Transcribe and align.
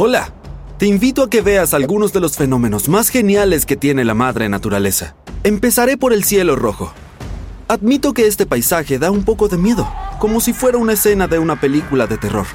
Hola, 0.00 0.32
te 0.78 0.86
invito 0.86 1.24
a 1.24 1.28
que 1.28 1.40
veas 1.40 1.74
algunos 1.74 2.12
de 2.12 2.20
los 2.20 2.36
fenómenos 2.36 2.88
más 2.88 3.08
geniales 3.08 3.66
que 3.66 3.76
tiene 3.76 4.04
la 4.04 4.14
madre 4.14 4.48
naturaleza. 4.48 5.16
Empezaré 5.42 5.96
por 5.96 6.12
el 6.12 6.22
cielo 6.22 6.54
rojo. 6.54 6.92
Admito 7.66 8.14
que 8.14 8.28
este 8.28 8.46
paisaje 8.46 9.00
da 9.00 9.10
un 9.10 9.24
poco 9.24 9.48
de 9.48 9.58
miedo, 9.58 9.92
como 10.20 10.40
si 10.40 10.52
fuera 10.52 10.78
una 10.78 10.92
escena 10.92 11.26
de 11.26 11.40
una 11.40 11.60
película 11.60 12.06
de 12.06 12.16
terror. 12.16 12.46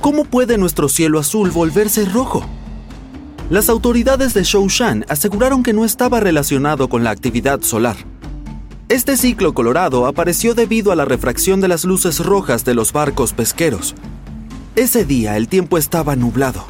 ¿Cómo 0.00 0.24
puede 0.24 0.56
nuestro 0.56 0.88
cielo 0.88 1.18
azul 1.18 1.50
volverse 1.50 2.06
rojo? 2.06 2.48
Las 3.50 3.68
autoridades 3.68 4.32
de 4.32 4.42
Shoushan 4.42 5.04
aseguraron 5.10 5.62
que 5.62 5.74
no 5.74 5.84
estaba 5.84 6.18
relacionado 6.18 6.88
con 6.88 7.04
la 7.04 7.10
actividad 7.10 7.60
solar. 7.60 7.96
Este 8.88 9.18
ciclo 9.18 9.52
colorado 9.52 10.06
apareció 10.06 10.54
debido 10.54 10.92
a 10.92 10.96
la 10.96 11.04
refracción 11.04 11.60
de 11.60 11.68
las 11.68 11.84
luces 11.84 12.24
rojas 12.24 12.64
de 12.64 12.72
los 12.72 12.94
barcos 12.94 13.34
pesqueros, 13.34 13.94
ese 14.78 15.04
día 15.04 15.36
el 15.36 15.48
tiempo 15.48 15.76
estaba 15.76 16.14
nublado. 16.14 16.64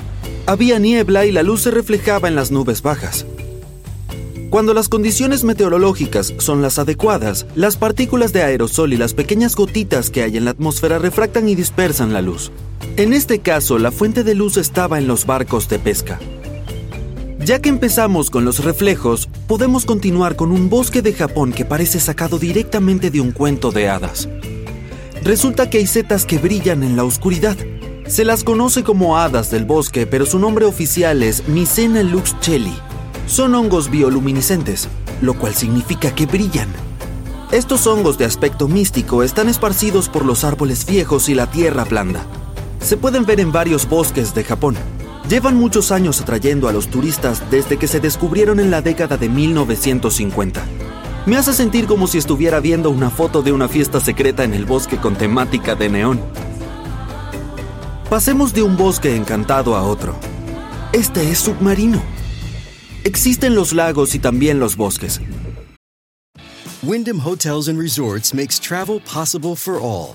Había 0.46 0.78
niebla 0.78 1.26
y 1.26 1.32
la 1.32 1.42
luz 1.42 1.62
se 1.62 1.70
reflejaba 1.70 2.26
en 2.26 2.36
las 2.36 2.50
nubes 2.50 2.80
bajas. 2.80 3.26
Cuando 4.48 4.72
las 4.72 4.88
condiciones 4.88 5.44
meteorológicas 5.44 6.32
son 6.38 6.62
las 6.62 6.78
adecuadas, 6.78 7.46
las 7.54 7.76
partículas 7.76 8.32
de 8.32 8.42
aerosol 8.42 8.94
y 8.94 8.96
las 8.96 9.12
pequeñas 9.12 9.54
gotitas 9.54 10.08
que 10.08 10.22
hay 10.22 10.38
en 10.38 10.46
la 10.46 10.52
atmósfera 10.52 10.98
refractan 10.98 11.50
y 11.50 11.54
dispersan 11.54 12.14
la 12.14 12.22
luz. 12.22 12.50
En 12.96 13.12
este 13.12 13.40
caso, 13.40 13.78
la 13.78 13.90
fuente 13.90 14.24
de 14.24 14.34
luz 14.34 14.56
estaba 14.56 14.98
en 14.98 15.06
los 15.06 15.26
barcos 15.26 15.68
de 15.68 15.78
pesca. 15.78 16.18
Ya 17.44 17.60
que 17.60 17.68
empezamos 17.68 18.30
con 18.30 18.46
los 18.46 18.64
reflejos, 18.64 19.28
podemos 19.46 19.84
continuar 19.84 20.34
con 20.34 20.50
un 20.50 20.70
bosque 20.70 21.02
de 21.02 21.12
Japón 21.12 21.52
que 21.52 21.66
parece 21.66 22.00
sacado 22.00 22.38
directamente 22.38 23.10
de 23.10 23.20
un 23.20 23.32
cuento 23.32 23.70
de 23.70 23.90
hadas. 23.90 24.30
Resulta 25.22 25.68
que 25.68 25.76
hay 25.76 25.86
setas 25.86 26.24
que 26.24 26.38
brillan 26.38 26.82
en 26.82 26.96
la 26.96 27.04
oscuridad, 27.04 27.56
se 28.08 28.24
las 28.24 28.42
conoce 28.42 28.82
como 28.82 29.18
hadas 29.18 29.50
del 29.50 29.64
bosque, 29.64 30.06
pero 30.06 30.24
su 30.24 30.38
nombre 30.38 30.64
oficial 30.64 31.22
es 31.22 31.46
Mycena 31.46 32.02
luxcheli. 32.02 32.74
Son 33.26 33.54
hongos 33.54 33.90
bioluminiscentes, 33.90 34.88
lo 35.20 35.34
cual 35.34 35.54
significa 35.54 36.14
que 36.14 36.26
brillan. 36.26 36.68
Estos 37.52 37.86
hongos 37.86 38.18
de 38.18 38.24
aspecto 38.24 38.66
místico 38.66 39.22
están 39.22 39.48
esparcidos 39.48 40.08
por 40.08 40.24
los 40.24 40.44
árboles 40.44 40.86
viejos 40.86 41.28
y 41.28 41.34
la 41.34 41.50
tierra 41.50 41.84
blanda. 41.84 42.24
Se 42.80 42.96
pueden 42.96 43.26
ver 43.26 43.40
en 43.40 43.52
varios 43.52 43.88
bosques 43.88 44.34
de 44.34 44.44
Japón. 44.44 44.76
Llevan 45.28 45.56
muchos 45.56 45.92
años 45.92 46.20
atrayendo 46.20 46.68
a 46.68 46.72
los 46.72 46.88
turistas 46.88 47.42
desde 47.50 47.76
que 47.76 47.88
se 47.88 48.00
descubrieron 48.00 48.60
en 48.60 48.70
la 48.70 48.80
década 48.80 49.18
de 49.18 49.28
1950. 49.28 50.62
Me 51.26 51.36
hace 51.36 51.52
sentir 51.52 51.86
como 51.86 52.06
si 52.06 52.16
estuviera 52.16 52.60
viendo 52.60 52.88
una 52.88 53.10
foto 53.10 53.42
de 53.42 53.52
una 53.52 53.68
fiesta 53.68 54.00
secreta 54.00 54.44
en 54.44 54.54
el 54.54 54.64
bosque 54.64 54.96
con 54.96 55.14
temática 55.16 55.74
de 55.74 55.90
neón. 55.90 56.47
Pasemos 58.10 58.54
de 58.54 58.62
un 58.62 58.74
bosque 58.74 59.14
encantado 59.14 59.76
a 59.76 59.82
otro. 59.82 60.16
Este 60.94 61.30
es 61.30 61.40
submarino. 61.40 62.02
Existen 63.04 63.54
los 63.54 63.74
lagos 63.74 64.14
y 64.14 64.18
también 64.18 64.58
los 64.58 64.78
bosques. 64.78 65.20
Wyndham 66.82 67.20
Hotels 67.20 67.68
and 67.68 67.78
Resorts 67.78 68.32
makes 68.32 68.58
travel 68.58 68.98
possible 69.00 69.54
for 69.54 69.78
all. 69.78 70.14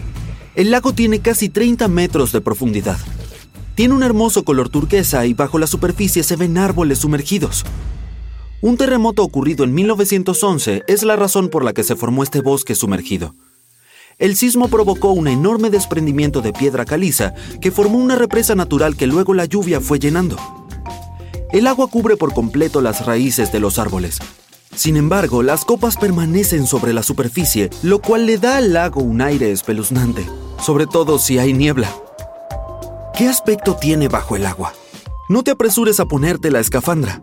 El 0.53 0.69
lago 0.69 0.93
tiene 0.93 1.19
casi 1.19 1.47
30 1.47 1.87
metros 1.87 2.33
de 2.33 2.41
profundidad. 2.41 2.97
Tiene 3.75 3.93
un 3.93 4.03
hermoso 4.03 4.43
color 4.43 4.67
turquesa 4.67 5.25
y 5.25 5.33
bajo 5.33 5.57
la 5.57 5.65
superficie 5.65 6.23
se 6.23 6.35
ven 6.35 6.57
árboles 6.57 6.99
sumergidos. 6.99 7.63
Un 8.61 8.75
terremoto 8.75 9.23
ocurrido 9.23 9.63
en 9.63 9.73
1911 9.73 10.83
es 10.87 11.03
la 11.03 11.15
razón 11.15 11.47
por 11.47 11.63
la 11.63 11.71
que 11.71 11.83
se 11.83 11.95
formó 11.95 12.21
este 12.21 12.41
bosque 12.41 12.75
sumergido. 12.75 13.33
El 14.19 14.35
sismo 14.35 14.67
provocó 14.67 15.11
un 15.11 15.29
enorme 15.29 15.69
desprendimiento 15.69 16.41
de 16.41 16.51
piedra 16.51 16.83
caliza 16.83 17.33
que 17.61 17.71
formó 17.71 17.97
una 17.97 18.17
represa 18.17 18.53
natural 18.53 18.97
que 18.97 19.07
luego 19.07 19.33
la 19.33 19.45
lluvia 19.45 19.79
fue 19.79 19.99
llenando. 19.99 20.37
El 21.53 21.65
agua 21.65 21.87
cubre 21.87 22.17
por 22.17 22.33
completo 22.33 22.81
las 22.81 23.05
raíces 23.05 23.53
de 23.53 23.61
los 23.61 23.79
árboles, 23.79 24.19
sin 24.75 24.95
embargo, 24.95 25.43
las 25.43 25.65
copas 25.65 25.97
permanecen 25.97 26.65
sobre 26.65 26.93
la 26.93 27.03
superficie, 27.03 27.69
lo 27.83 27.99
cual 27.99 28.25
le 28.25 28.37
da 28.37 28.57
al 28.57 28.73
lago 28.73 29.01
un 29.01 29.21
aire 29.21 29.51
espeluznante, 29.51 30.25
sobre 30.61 30.87
todo 30.87 31.19
si 31.19 31.39
hay 31.39 31.53
niebla. 31.53 31.91
¿Qué 33.17 33.27
aspecto 33.27 33.75
tiene 33.75 34.07
bajo 34.07 34.35
el 34.35 34.45
agua? 34.45 34.73
No 35.29 35.43
te 35.43 35.51
apresures 35.51 35.99
a 35.99 36.05
ponerte 36.05 36.51
la 36.51 36.59
escafandra. 36.59 37.21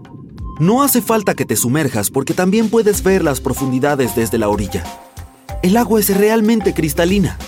No 0.58 0.82
hace 0.82 1.00
falta 1.00 1.34
que 1.34 1.44
te 1.44 1.56
sumerjas 1.56 2.10
porque 2.10 2.34
también 2.34 2.68
puedes 2.68 3.02
ver 3.02 3.22
las 3.22 3.40
profundidades 3.40 4.16
desde 4.16 4.38
la 4.38 4.48
orilla. 4.48 4.84
El 5.62 5.76
agua 5.76 6.00
es 6.00 6.16
realmente 6.16 6.74
cristalina. 6.74 7.38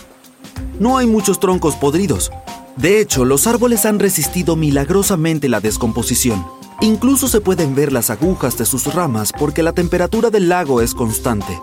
No 0.78 0.96
hay 0.96 1.06
muchos 1.06 1.40
troncos 1.40 1.76
podridos. 1.76 2.30
De 2.76 3.00
hecho, 3.00 3.24
los 3.24 3.46
árboles 3.46 3.84
han 3.84 3.98
resistido 3.98 4.56
milagrosamente 4.56 5.48
la 5.48 5.60
descomposición. 5.60 6.46
Incluso 6.80 7.28
se 7.28 7.40
pueden 7.40 7.74
ver 7.74 7.92
las 7.92 8.10
agujas 8.10 8.56
de 8.56 8.64
sus 8.64 8.92
ramas 8.94 9.32
porque 9.38 9.62
la 9.62 9.72
temperatura 9.72 10.30
del 10.30 10.48
lago 10.48 10.80
es 10.80 10.94
constante. 10.94 11.60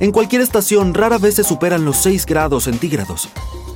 En 0.00 0.12
cualquier 0.12 0.42
estación 0.42 0.94
rara 0.94 1.18
vez 1.18 1.34
se 1.34 1.44
superan 1.44 1.84
los 1.84 1.96
6 1.98 2.24
grados 2.26 2.64
centígrados. 2.64 3.28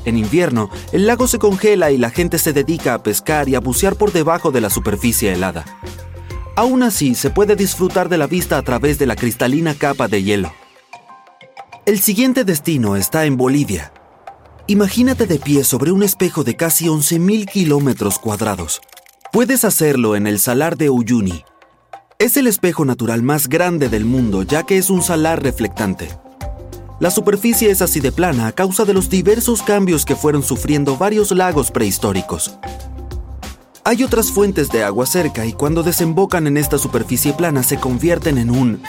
En 0.05 0.17
invierno, 0.17 0.71
el 0.93 1.07
lago 1.07 1.27
se 1.27 1.39
congela 1.39 1.91
y 1.91 1.99
la 1.99 2.11
gente 2.11 2.39
se 2.39 2.53
dedica 2.53 2.95
a 2.95 3.03
pescar 3.03 3.49
y 3.49 3.55
a 3.55 3.61
bucear 3.61 3.97
por 3.97 4.13
debajo 4.13 4.51
de 4.51 4.61
la 4.61 4.71
superficie 4.71 5.33
helada. 5.33 5.65
Aún 6.55 6.83
así, 6.83 7.15
se 7.15 7.31
puede 7.31 7.57
disfrutar 7.57 8.09
de 8.09 8.19
la 8.19 8.27
vista 8.27 8.59
a 8.59 8.63
través 8.63 8.99
de 8.99 9.07
la 9.07 9.17
cristalina 9.17 9.75
capa 9.75 10.07
de 10.07 10.23
hielo. 10.23 10.53
El 11.87 11.99
siguiente 11.99 12.45
destino 12.45 12.95
está 12.95 13.25
en 13.25 13.37
Bolivia. 13.37 13.93
Imagínate 14.69 15.27
de 15.27 15.39
pie 15.39 15.65
sobre 15.65 15.91
un 15.91 16.03
espejo 16.03 16.45
de 16.45 16.57
casi 16.57 16.87
11.000 16.87 17.51
kilómetros 17.51 18.19
cuadrados. 18.19 18.81
Puedes 19.33 19.65
hacerlo 19.65 20.15
en 20.15 20.27
el 20.27 20.39
Salar 20.39 20.77
de 20.77 20.91
Uyuni. 20.91 21.45
Es 22.23 22.37
el 22.37 22.47
espejo 22.47 22.85
natural 22.85 23.21
más 23.21 23.49
grande 23.49 23.89
del 23.89 24.05
mundo 24.05 24.45
ya 24.45 24.63
que 24.63 24.79
es 24.79 24.91
un 24.91 25.03
salar 25.03 25.43
reflectante. 25.43 26.09
La 27.01 27.11
superficie 27.11 27.69
es 27.69 27.83
así 27.83 27.99
de 27.99 28.13
plana 28.13 28.47
a 28.47 28.53
causa 28.53 28.85
de 28.85 28.95
los 28.95 29.11
diversos 29.11 29.61
cambios 29.61 30.05
que 30.05 30.15
fueron 30.15 30.45
sufriendo 30.45 30.97
varios 30.97 31.33
lagos 31.33 31.73
prehistóricos. 31.73 32.57
Hay 33.83 34.05
otras 34.05 34.31
fuentes 34.31 34.69
de 34.69 34.85
agua 34.85 35.05
cerca 35.05 35.47
y 35.47 35.53
cuando 35.53 35.83
desembocan 35.83 36.47
en 36.47 36.59
esta 36.59 36.79
superficie 36.79 37.33
plana 37.33 37.65
se 37.65 37.79
convierten 37.79 38.39
en 38.39 38.51
un... 38.51 38.81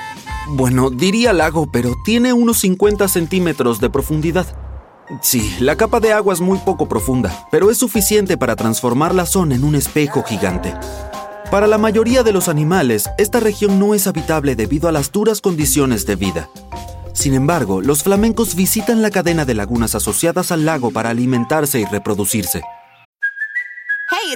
Bueno, 0.49 0.91
diría 0.91 1.33
lago, 1.33 1.71
pero 1.71 1.95
tiene 2.05 2.33
unos 2.33 2.59
50 2.59 3.07
centímetros 3.07 3.79
de 3.81 3.89
profundidad. 3.89 4.45
Sí, 5.23 5.55
la 5.59 5.75
capa 5.75 5.99
de 5.99 6.13
agua 6.13 6.35
es 6.35 6.39
muy 6.39 6.59
poco 6.59 6.87
profunda, 6.87 7.47
pero 7.49 7.71
es 7.71 7.79
suficiente 7.79 8.37
para 8.37 8.55
transformar 8.55 9.15
la 9.15 9.25
zona 9.25 9.55
en 9.55 9.63
un 9.63 9.73
espejo 9.73 10.21
gigante. 10.21 10.75
Para 11.53 11.67
la 11.67 11.77
mayoría 11.77 12.23
de 12.23 12.31
los 12.31 12.49
animales, 12.49 13.11
esta 13.19 13.39
región 13.39 13.77
no 13.77 13.93
es 13.93 14.07
habitable 14.07 14.55
debido 14.55 14.89
a 14.89 14.91
las 14.91 15.11
duras 15.11 15.39
condiciones 15.39 16.07
de 16.07 16.15
vida. 16.15 16.49
Sin 17.13 17.35
embargo, 17.35 17.79
los 17.79 18.01
flamencos 18.01 18.55
visitan 18.55 19.03
la 19.03 19.11
cadena 19.11 19.45
de 19.45 19.53
lagunas 19.53 19.93
asociadas 19.93 20.51
al 20.51 20.65
lago 20.65 20.89
para 20.89 21.11
alimentarse 21.11 21.79
y 21.79 21.85
reproducirse. 21.85 22.63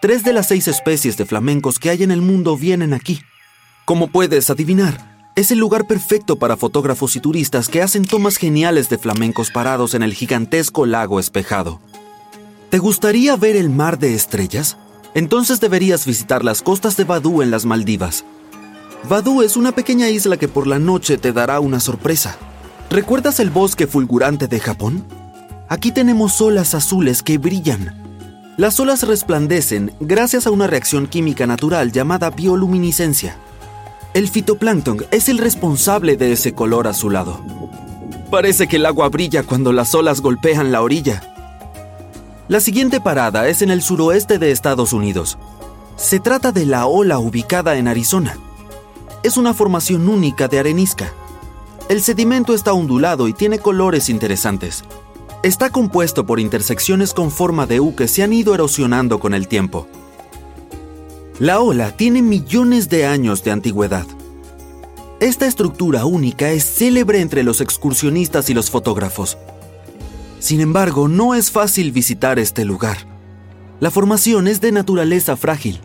Tres 0.00 0.24
de 0.24 0.32
las 0.32 0.48
seis 0.48 0.66
especies 0.66 1.18
de 1.18 1.26
flamencos 1.26 1.78
que 1.78 1.90
hay 1.90 2.02
en 2.02 2.10
el 2.10 2.22
mundo 2.22 2.56
vienen 2.56 2.94
aquí. 2.94 3.20
Como 3.84 4.08
puedes 4.08 4.48
adivinar, 4.48 5.28
es 5.36 5.50
el 5.50 5.58
lugar 5.58 5.86
perfecto 5.86 6.36
para 6.36 6.56
fotógrafos 6.56 7.16
y 7.16 7.20
turistas 7.20 7.68
que 7.68 7.82
hacen 7.82 8.06
tomas 8.06 8.38
geniales 8.38 8.88
de 8.88 8.96
flamencos 8.96 9.50
parados 9.50 9.92
en 9.92 10.02
el 10.02 10.14
gigantesco 10.14 10.86
lago 10.86 11.20
espejado. 11.20 11.82
¿Te 12.70 12.78
gustaría 12.78 13.36
ver 13.36 13.56
el 13.56 13.68
mar 13.68 13.98
de 13.98 14.14
estrellas? 14.14 14.78
Entonces 15.12 15.60
deberías 15.60 16.06
visitar 16.06 16.44
las 16.44 16.62
costas 16.62 16.96
de 16.96 17.04
Vadú 17.04 17.42
en 17.42 17.50
las 17.50 17.66
Maldivas. 17.66 18.24
Vadú 19.06 19.42
es 19.42 19.58
una 19.58 19.72
pequeña 19.72 20.08
isla 20.08 20.38
que 20.38 20.48
por 20.48 20.66
la 20.66 20.78
noche 20.78 21.18
te 21.18 21.34
dará 21.34 21.60
una 21.60 21.78
sorpresa. 21.78 22.38
¿Recuerdas 22.88 23.38
el 23.38 23.50
bosque 23.50 23.86
fulgurante 23.86 24.48
de 24.48 24.60
Japón? 24.60 25.04
Aquí 25.68 25.92
tenemos 25.92 26.40
olas 26.40 26.74
azules 26.74 27.22
que 27.22 27.36
brillan. 27.36 27.99
Las 28.56 28.78
olas 28.78 29.04
resplandecen 29.04 29.92
gracias 30.00 30.46
a 30.46 30.50
una 30.50 30.66
reacción 30.66 31.06
química 31.06 31.46
natural 31.46 31.92
llamada 31.92 32.30
bioluminiscencia. 32.30 33.36
El 34.12 34.28
fitoplancton 34.28 35.06
es 35.10 35.28
el 35.28 35.38
responsable 35.38 36.16
de 36.16 36.32
ese 36.32 36.52
color 36.52 36.88
azulado. 36.88 37.40
Parece 38.30 38.66
que 38.66 38.76
el 38.76 38.86
agua 38.86 39.08
brilla 39.08 39.44
cuando 39.44 39.72
las 39.72 39.94
olas 39.94 40.20
golpean 40.20 40.72
la 40.72 40.82
orilla. 40.82 41.22
La 42.48 42.60
siguiente 42.60 43.00
parada 43.00 43.48
es 43.48 43.62
en 43.62 43.70
el 43.70 43.82
suroeste 43.82 44.38
de 44.38 44.50
Estados 44.50 44.92
Unidos. 44.92 45.38
Se 45.96 46.18
trata 46.18 46.52
de 46.52 46.66
la 46.66 46.86
ola 46.86 47.18
ubicada 47.18 47.76
en 47.76 47.88
Arizona. 47.88 48.36
Es 49.22 49.36
una 49.36 49.54
formación 49.54 50.08
única 50.08 50.48
de 50.48 50.58
arenisca. 50.58 51.12
El 51.88 52.02
sedimento 52.02 52.54
está 52.54 52.72
ondulado 52.72 53.28
y 53.28 53.32
tiene 53.32 53.58
colores 53.58 54.08
interesantes. 54.08 54.84
Está 55.42 55.70
compuesto 55.70 56.26
por 56.26 56.38
intersecciones 56.38 57.14
con 57.14 57.30
forma 57.30 57.64
de 57.66 57.80
U 57.80 57.94
que 57.94 58.08
se 58.08 58.22
han 58.22 58.34
ido 58.34 58.54
erosionando 58.54 59.20
con 59.20 59.32
el 59.32 59.48
tiempo. 59.48 59.86
La 61.38 61.60
ola 61.60 61.96
tiene 61.96 62.20
millones 62.20 62.90
de 62.90 63.06
años 63.06 63.42
de 63.42 63.50
antigüedad. 63.50 64.04
Esta 65.18 65.46
estructura 65.46 66.04
única 66.04 66.50
es 66.50 66.64
célebre 66.64 67.22
entre 67.22 67.42
los 67.42 67.62
excursionistas 67.62 68.50
y 68.50 68.54
los 68.54 68.70
fotógrafos. 68.70 69.38
Sin 70.40 70.60
embargo, 70.60 71.08
no 71.08 71.34
es 71.34 71.50
fácil 71.50 71.90
visitar 71.90 72.38
este 72.38 72.66
lugar. 72.66 72.98
La 73.80 73.90
formación 73.90 74.46
es 74.46 74.60
de 74.60 74.72
naturaleza 74.72 75.38
frágil, 75.38 75.80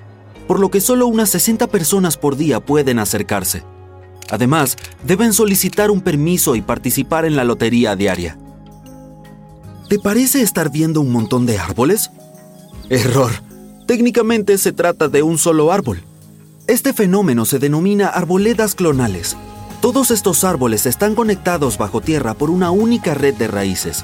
por 0.49 0.59
lo 0.59 0.69
que 0.69 0.81
solo 0.81 1.07
unas 1.07 1.29
60 1.29 1.67
personas 1.67 2.17
por 2.17 2.35
día 2.35 2.59
pueden 2.59 2.99
acercarse. 2.99 3.63
Además, 4.29 4.75
deben 5.07 5.31
solicitar 5.31 5.91
un 5.91 6.01
permiso 6.01 6.57
y 6.57 6.61
participar 6.61 7.23
en 7.23 7.37
la 7.37 7.45
lotería 7.45 7.95
diaria. 7.95 8.37
¿Te 9.89 9.99
parece 9.99 10.41
estar 10.41 10.71
viendo 10.71 10.99
un 10.99 11.11
montón 11.11 11.45
de 11.45 11.59
árboles? 11.59 12.09
Error. 12.89 13.31
Técnicamente 13.85 14.57
se 14.57 14.71
trata 14.71 15.09
de 15.09 15.21
un 15.21 15.37
solo 15.37 15.71
árbol. 15.71 16.01
Este 16.65 16.91
fenómeno 16.91 17.45
se 17.45 17.59
denomina 17.59 18.07
arboledas 18.07 18.73
clonales. 18.73 19.37
Todos 19.81 20.09
estos 20.09 20.43
árboles 20.43 20.87
están 20.87 21.13
conectados 21.13 21.77
bajo 21.77 22.01
tierra 22.01 22.33
por 22.33 22.49
una 22.49 22.71
única 22.71 23.13
red 23.13 23.35
de 23.35 23.47
raíces. 23.47 24.03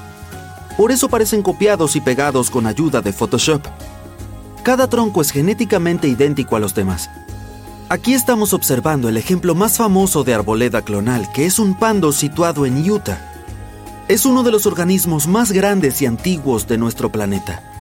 Por 0.76 0.92
eso 0.92 1.08
parecen 1.08 1.42
copiados 1.42 1.96
y 1.96 2.00
pegados 2.00 2.48
con 2.48 2.68
ayuda 2.68 3.00
de 3.00 3.12
Photoshop. 3.12 3.62
Cada 4.62 4.88
tronco 4.88 5.20
es 5.20 5.32
genéticamente 5.32 6.06
idéntico 6.06 6.54
a 6.54 6.60
los 6.60 6.76
demás. 6.76 7.10
Aquí 7.88 8.14
estamos 8.14 8.52
observando 8.52 9.08
el 9.08 9.16
ejemplo 9.16 9.56
más 9.56 9.78
famoso 9.78 10.22
de 10.22 10.32
arboleda 10.32 10.82
clonal, 10.82 11.30
que 11.32 11.44
es 11.44 11.58
un 11.58 11.74
pando 11.74 12.12
situado 12.12 12.66
en 12.66 12.88
Utah. 12.88 13.31
Es 14.12 14.26
uno 14.26 14.42
de 14.42 14.50
los 14.50 14.66
organismos 14.66 15.26
más 15.26 15.52
grandes 15.52 16.02
y 16.02 16.04
antiguos 16.04 16.68
de 16.68 16.76
nuestro 16.76 17.10
planeta. 17.10 17.80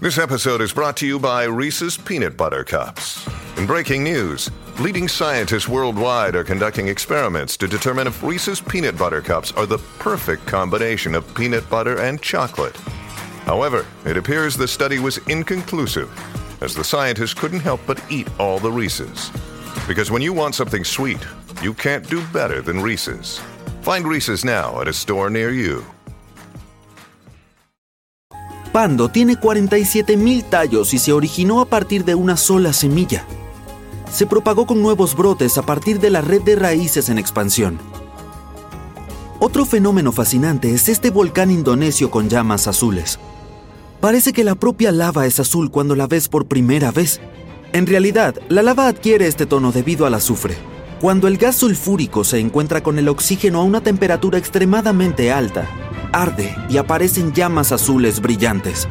This 0.00 0.16
episode 0.16 0.62
is 0.62 0.72
brought 0.72 0.96
to 0.96 1.06
you 1.06 1.18
by 1.18 1.44
Reese's 1.44 1.98
Peanut 1.98 2.34
Butter 2.34 2.64
Cups. 2.64 3.28
In 3.58 3.66
breaking 3.66 4.02
news, 4.02 4.50
leading 4.80 5.06
scientists 5.06 5.68
worldwide 5.68 6.34
are 6.34 6.44
conducting 6.44 6.88
experiments 6.88 7.58
to 7.58 7.68
determine 7.68 8.06
if 8.06 8.22
Reese's 8.22 8.58
Peanut 8.58 8.96
Butter 8.96 9.20
Cups 9.20 9.52
are 9.52 9.66
the 9.66 9.76
perfect 9.98 10.46
combination 10.46 11.14
of 11.14 11.26
peanut 11.34 11.68
butter 11.68 12.00
and 12.00 12.22
chocolate. 12.22 12.78
However, 13.44 13.84
it 14.06 14.16
appears 14.16 14.56
the 14.56 14.66
study 14.66 14.98
was 14.98 15.18
inconclusive, 15.28 16.08
as 16.62 16.74
the 16.74 16.82
scientists 16.82 17.34
couldn't 17.34 17.60
help 17.60 17.82
but 17.86 18.02
eat 18.08 18.28
all 18.40 18.58
the 18.58 18.72
Reese's. 18.72 19.30
Because 19.86 20.10
when 20.10 20.22
you 20.22 20.32
want 20.32 20.54
something 20.54 20.84
sweet, 20.84 21.20
you 21.60 21.74
can't 21.74 22.08
do 22.08 22.24
better 22.32 22.62
than 22.62 22.80
Reese's. 22.80 23.42
Find 23.84 24.06
Reese's 24.06 24.46
now 24.46 24.80
at 24.80 24.88
a 24.88 24.92
store 24.92 25.28
near 25.28 25.52
you. 25.52 25.82
Pando 28.72 29.10
tiene 29.10 29.34
47.000 29.34 30.48
tallos 30.48 30.94
y 30.94 30.98
se 30.98 31.12
originó 31.12 31.60
a 31.60 31.66
partir 31.66 32.06
de 32.06 32.14
una 32.14 32.38
sola 32.38 32.72
semilla. 32.72 33.26
Se 34.10 34.24
propagó 34.26 34.66
con 34.66 34.80
nuevos 34.80 35.14
brotes 35.14 35.58
a 35.58 35.62
partir 35.66 36.00
de 36.00 36.08
la 36.08 36.22
red 36.22 36.40
de 36.40 36.56
raíces 36.56 37.10
en 37.10 37.18
expansión. 37.18 37.78
Otro 39.38 39.66
fenómeno 39.66 40.12
fascinante 40.12 40.72
es 40.72 40.88
este 40.88 41.10
volcán 41.10 41.50
indonesio 41.50 42.10
con 42.10 42.30
llamas 42.30 42.66
azules. 42.66 43.18
Parece 44.00 44.32
que 44.32 44.44
la 44.44 44.54
propia 44.54 44.92
lava 44.92 45.26
es 45.26 45.38
azul 45.40 45.70
cuando 45.70 45.94
la 45.94 46.06
ves 46.06 46.28
por 46.28 46.46
primera 46.46 46.90
vez. 46.90 47.20
En 47.74 47.86
realidad, 47.86 48.34
la 48.48 48.62
lava 48.62 48.88
adquiere 48.88 49.26
este 49.26 49.44
tono 49.44 49.72
debido 49.72 50.06
al 50.06 50.14
azufre. 50.14 50.56
Cuando 51.00 51.28
el 51.28 51.36
gas 51.36 51.56
sulfúrico 51.56 52.24
se 52.24 52.38
encuentra 52.38 52.82
con 52.82 52.98
el 52.98 53.08
oxígeno 53.08 53.60
a 53.60 53.64
una 53.64 53.82
temperatura 53.82 54.38
extremadamente 54.38 55.32
alta, 55.32 55.68
arde 56.12 56.54
y 56.70 56.78
aparecen 56.78 57.32
llamas 57.32 57.72
azules 57.72 58.20
brillantes. 58.20 58.88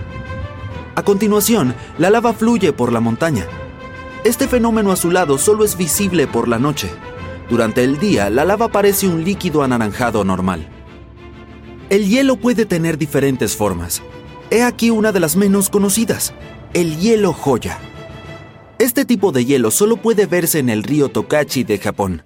A 0.95 1.01
continuación, 1.03 1.73
la 1.97 2.09
lava 2.09 2.33
fluye 2.33 2.71
por 2.71 2.91
la 2.91 2.99
montaña. 2.99 3.45
Este 4.23 4.47
fenómeno 4.47 4.91
azulado 4.91 5.37
solo 5.37 5.65
es 5.65 5.75
visible 5.75 6.27
por 6.27 6.47
la 6.47 6.59
noche. 6.59 6.89
Durante 7.49 7.83
el 7.83 7.99
día, 7.99 8.29
la 8.29 8.45
lava 8.45 8.67
parece 8.67 9.07
un 9.07 9.23
líquido 9.23 9.63
anaranjado 9.63 10.23
normal. 10.23 10.67
El 11.89 12.07
hielo 12.07 12.35
puede 12.37 12.65
tener 12.65 12.97
diferentes 12.97 13.55
formas. 13.55 14.01
He 14.51 14.61
aquí 14.61 14.91
una 14.91 15.11
de 15.11 15.19
las 15.19 15.35
menos 15.35 15.69
conocidas, 15.69 16.33
el 16.73 16.97
hielo 16.99 17.33
joya. 17.33 17.79
Este 18.83 19.05
tipo 19.05 19.31
de 19.31 19.45
hielo 19.45 19.71
solo 19.71 19.95
puede 19.95 20.25
verse 20.25 20.59
en 20.59 20.67
el 20.67 20.83
río 20.83 21.07
Tokachi 21.07 21.63
de 21.63 21.77
Japón. 21.77 22.23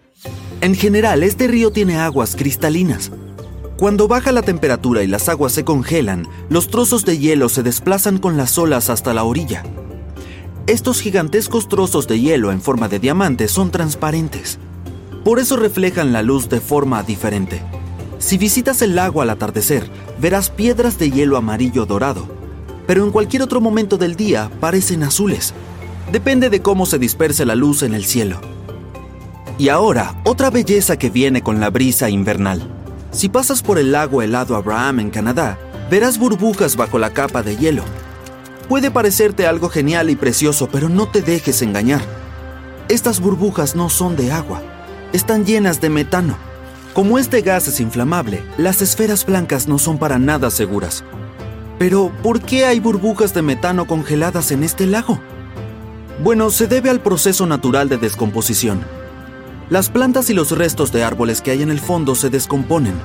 En 0.60 0.74
general, 0.74 1.22
este 1.22 1.46
río 1.46 1.70
tiene 1.70 2.00
aguas 2.00 2.36
cristalinas. 2.36 3.12
Cuando 3.78 4.08
baja 4.08 4.32
la 4.32 4.42
temperatura 4.42 5.04
y 5.04 5.08
las 5.08 5.30
aguas 5.30 5.52
se 5.52 5.64
congelan, 5.64 6.28
los 6.50 6.70
trozos 6.70 7.06
de 7.06 7.20
hielo 7.20 7.48
se 7.48 7.62
desplazan 7.62 8.18
con 8.18 8.38
las 8.38 8.58
olas 8.58 8.90
hasta 8.90 9.14
la 9.14 9.24
orilla. 9.24 9.62
Estos 10.66 11.00
gigantescos 11.00 11.70
trozos 11.70 12.08
de 12.08 12.20
hielo 12.20 12.52
en 12.52 12.60
forma 12.60 12.90
de 12.90 12.98
diamante 12.98 13.50
son 13.50 13.70
transparentes. 13.70 14.58
Por 15.24 15.38
eso 15.38 15.58
reflejan 15.58 16.12
la 16.12 16.24
luz 16.24 16.50
de 16.50 16.60
forma 16.60 17.04
diferente. 17.04 17.62
Si 18.18 18.40
visitas 18.40 18.82
el 18.82 18.96
lago 18.96 19.22
al 19.22 19.30
atardecer, 19.30 19.88
verás 20.20 20.50
piedras 20.50 20.98
de 20.98 21.12
hielo 21.12 21.38
amarillo 21.38 21.86
dorado, 21.86 22.28
pero 22.88 23.04
en 23.04 23.12
cualquier 23.12 23.44
otro 23.44 23.62
momento 23.62 24.00
del 24.00 24.16
día 24.16 24.50
parecen 24.60 25.04
azules. 25.04 25.54
Depende 26.12 26.50
de 26.50 26.62
cómo 26.62 26.86
se 26.86 27.00
disperse 27.00 27.46
la 27.46 27.56
luz 27.56 27.84
en 27.84 27.94
el 27.94 28.06
cielo. 28.06 28.40
Y 29.58 29.68
ahora, 29.68 30.22
otra 30.24 30.50
belleza 30.50 30.98
que 30.98 31.10
viene 31.10 31.42
con 31.42 31.60
la 31.60 31.70
brisa 31.70 32.10
invernal. 32.10 32.66
Si 33.12 33.28
pasas 33.28 33.62
por 33.62 33.78
el 33.78 33.92
lago 33.92 34.22
helado 34.22 34.56
Abraham 34.56 35.02
en 35.02 35.10
Canadá, 35.10 35.58
verás 35.92 36.18
burbujas 36.18 36.78
bajo 36.78 36.98
la 36.98 37.10
capa 37.10 37.44
de 37.44 37.58
hielo. 37.58 37.84
Puede 38.70 38.90
parecerte 38.90 39.48
algo 39.48 39.68
genial 39.68 40.10
y 40.10 40.16
precioso, 40.16 40.70
pero 40.72 40.88
no 40.88 41.10
te 41.10 41.22
dejes 41.22 41.62
engañar. 41.62 42.02
Estas 42.88 43.20
burbujas 43.20 43.76
no 43.76 43.90
son 43.90 44.16
de 44.16 44.32
agua, 44.32 44.62
están 45.12 45.46
llenas 45.46 45.82
de 45.82 45.90
metano. 45.90 46.38
Como 46.94 47.20
este 47.20 47.42
gas 47.42 47.68
es 47.68 47.82
inflamable, 47.82 48.44
las 48.58 48.82
esferas 48.82 49.26
blancas 49.26 49.68
no 49.68 49.78
son 49.78 49.98
para 49.98 50.20
nada 50.20 50.52
seguras. 50.52 51.04
Pero, 51.80 52.12
¿por 52.24 52.42
qué 52.42 52.66
hay 52.66 52.80
burbujas 52.80 53.34
de 53.34 53.42
metano 53.42 53.88
congeladas 53.88 54.52
en 54.52 54.64
este 54.64 54.86
lago? 54.86 55.20
Bueno, 56.20 56.50
se 56.50 56.66
debe 56.66 56.90
al 56.90 57.02
proceso 57.02 57.46
natural 57.46 57.90
de 57.90 57.98
descomposición. 57.98 58.84
Las 59.70 59.90
plantas 59.90 60.32
y 60.32 60.34
los 60.34 60.50
restos 60.52 60.92
de 60.92 61.04
árboles 61.04 61.42
que 61.42 61.52
hay 61.52 61.62
en 61.62 61.70
el 61.70 61.80
fondo 61.80 62.16
se 62.16 62.32
descomponen. 62.32 63.00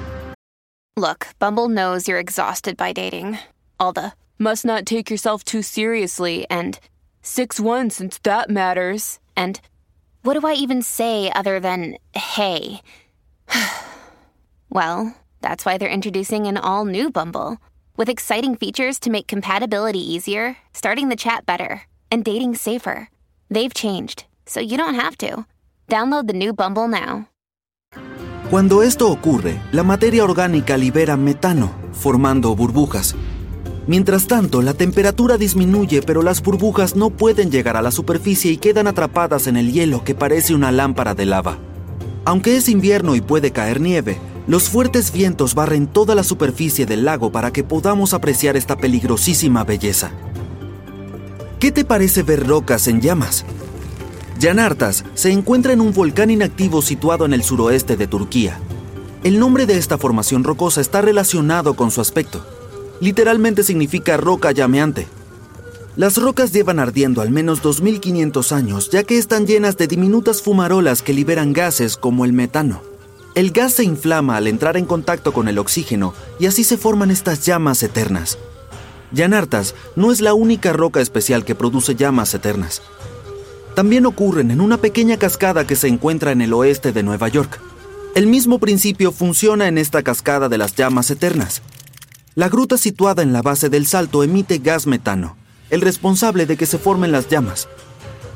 Look, 0.96 1.26
Bumble 1.38 1.68
knows 1.68 2.08
you're 2.08 2.20
exhausted 2.20 2.76
by 2.76 2.92
dating. 2.94 3.38
All 3.78 3.92
the 3.92 4.12
must 4.38 4.64
not 4.64 4.86
take 4.86 5.10
yourself 5.10 5.44
too 5.44 5.60
seriously 5.62 6.46
and 6.48 6.78
6 7.22 7.60
1 7.60 7.90
since 7.90 8.18
that 8.22 8.48
matters. 8.48 9.18
And 9.36 9.60
what 10.22 10.38
do 10.38 10.46
I 10.46 10.54
even 10.54 10.82
say 10.82 11.30
other 11.34 11.60
than 11.60 11.96
hey? 12.14 12.80
well, 14.70 15.14
that's 15.42 15.66
why 15.66 15.76
they're 15.76 15.88
introducing 15.88 16.46
an 16.46 16.56
all 16.56 16.86
new 16.86 17.10
Bumble 17.10 17.58
with 17.96 18.08
exciting 18.08 18.56
features 18.56 18.98
to 19.00 19.10
make 19.10 19.26
compatibility 19.26 20.00
easier, 20.00 20.56
starting 20.72 21.08
the 21.08 21.16
chat 21.16 21.44
better, 21.44 21.82
and 22.12 22.24
dating 22.24 22.54
safer. 22.54 23.08
They've 23.50 23.72
changed, 23.72 24.26
so 24.44 24.60
you 24.60 24.76
don't 24.76 24.94
have 24.94 25.16
to. 25.18 25.46
Download 25.88 26.26
the 26.26 26.34
new 26.34 26.52
Bumble 26.52 26.86
now. 26.86 27.28
Cuando 28.50 28.82
esto 28.82 29.10
ocurre, 29.10 29.58
la 29.72 29.82
materia 29.82 30.22
orgánica 30.24 30.76
libera 30.76 31.16
metano, 31.16 31.72
formando 31.92 32.54
burbujas. 32.54 33.14
Mientras 33.86 34.26
tanto, 34.26 34.60
la 34.60 34.74
temperatura 34.74 35.38
disminuye, 35.38 36.02
pero 36.02 36.22
las 36.22 36.42
burbujas 36.42 36.94
no 36.94 37.08
pueden 37.08 37.50
llegar 37.50 37.78
a 37.78 37.82
la 37.82 37.90
superficie 37.90 38.52
y 38.52 38.58
quedan 38.58 38.86
atrapadas 38.88 39.46
en 39.46 39.56
el 39.56 39.72
hielo 39.72 40.04
que 40.04 40.14
parece 40.14 40.54
una 40.54 40.70
lámpara 40.70 41.14
de 41.14 41.24
lava. 41.24 41.56
Aunque 42.26 42.56
es 42.56 42.68
invierno 42.68 43.16
y 43.16 43.22
puede 43.22 43.52
caer 43.52 43.80
nieve, 43.80 44.18
los 44.46 44.68
fuertes 44.68 45.12
vientos 45.12 45.54
barren 45.54 45.86
toda 45.86 46.14
la 46.14 46.22
superficie 46.22 46.84
del 46.84 47.06
lago 47.06 47.32
para 47.32 47.52
que 47.52 47.64
podamos 47.64 48.12
apreciar 48.12 48.56
esta 48.56 48.76
peligrosísima 48.76 49.64
belleza. 49.64 50.12
¿Qué 51.62 51.70
te 51.70 51.84
parece 51.84 52.24
ver 52.24 52.44
rocas 52.44 52.88
en 52.88 53.00
llamas? 53.00 53.44
Yanartas 54.40 55.04
se 55.14 55.30
encuentra 55.30 55.72
en 55.72 55.80
un 55.80 55.92
volcán 55.92 56.28
inactivo 56.28 56.82
situado 56.82 57.24
en 57.24 57.32
el 57.32 57.44
suroeste 57.44 57.96
de 57.96 58.08
Turquía. 58.08 58.58
El 59.22 59.38
nombre 59.38 59.64
de 59.64 59.78
esta 59.78 59.96
formación 59.96 60.42
rocosa 60.42 60.80
está 60.80 61.02
relacionado 61.02 61.74
con 61.74 61.92
su 61.92 62.00
aspecto. 62.00 62.44
Literalmente 63.00 63.62
significa 63.62 64.16
roca 64.16 64.50
llameante. 64.50 65.06
Las 65.94 66.16
rocas 66.16 66.52
llevan 66.52 66.80
ardiendo 66.80 67.22
al 67.22 67.30
menos 67.30 67.62
2.500 67.62 68.50
años 68.50 68.90
ya 68.90 69.04
que 69.04 69.16
están 69.16 69.46
llenas 69.46 69.76
de 69.76 69.86
diminutas 69.86 70.42
fumarolas 70.42 71.00
que 71.00 71.12
liberan 71.12 71.52
gases 71.52 71.96
como 71.96 72.24
el 72.24 72.32
metano. 72.32 72.82
El 73.36 73.52
gas 73.52 73.74
se 73.74 73.84
inflama 73.84 74.36
al 74.36 74.48
entrar 74.48 74.76
en 74.76 74.84
contacto 74.84 75.32
con 75.32 75.46
el 75.46 75.60
oxígeno 75.60 76.12
y 76.40 76.46
así 76.46 76.64
se 76.64 76.76
forman 76.76 77.12
estas 77.12 77.46
llamas 77.46 77.84
eternas. 77.84 78.36
Yanartas 79.12 79.74
no 79.96 80.10
es 80.12 80.20
la 80.20 80.34
única 80.34 80.72
roca 80.72 81.00
especial 81.00 81.44
que 81.44 81.54
produce 81.54 81.94
llamas 81.94 82.34
eternas. 82.34 82.82
También 83.74 84.06
ocurren 84.06 84.50
en 84.50 84.60
una 84.60 84.76
pequeña 84.76 85.16
cascada 85.16 85.66
que 85.66 85.76
se 85.76 85.88
encuentra 85.88 86.32
en 86.32 86.42
el 86.42 86.52
oeste 86.52 86.92
de 86.92 87.02
Nueva 87.02 87.28
York. 87.28 87.60
El 88.14 88.26
mismo 88.26 88.58
principio 88.58 89.12
funciona 89.12 89.68
en 89.68 89.78
esta 89.78 90.02
cascada 90.02 90.48
de 90.48 90.58
las 90.58 90.74
llamas 90.74 91.10
eternas. 91.10 91.62
La 92.34 92.48
gruta 92.48 92.76
situada 92.76 93.22
en 93.22 93.32
la 93.32 93.42
base 93.42 93.68
del 93.68 93.86
salto 93.86 94.22
emite 94.22 94.58
gas 94.58 94.86
metano, 94.86 95.36
el 95.70 95.80
responsable 95.80 96.46
de 96.46 96.56
que 96.56 96.66
se 96.66 96.78
formen 96.78 97.12
las 97.12 97.28
llamas. 97.28 97.68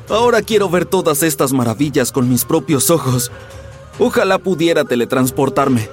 Ahora 0.09 0.41
quiero 0.41 0.69
ver 0.69 0.85
todas 0.85 1.21
estas 1.21 1.53
maravillas 1.53 2.11
con 2.11 2.29
mis 2.29 2.45
propios 2.45 2.89
ojos. 2.89 3.31
Ojalá 3.99 4.39
pudiera 4.39 4.85
teletransportarme. 4.85 5.89